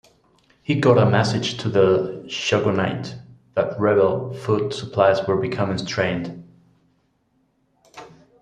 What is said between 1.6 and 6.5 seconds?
the Shogunate that rebel food supplies were becoming strained.